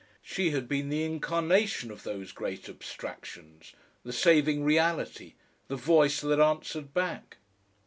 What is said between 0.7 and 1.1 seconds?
the